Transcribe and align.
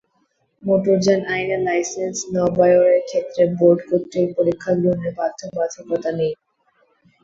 মোটরযান 0.63 1.21
আইনে 1.33 1.57
লাইসেন্স 1.65 2.17
নবায়নের 2.33 3.01
ক্ষেত্রে 3.09 3.43
বোর্ড 3.57 3.79
কর্তৃক 3.87 4.27
পরীক্ষা 4.37 4.71
গ্রহণের 4.75 5.13
বাধ্যবাধকতা 5.19 6.09
নেই। 6.19 6.33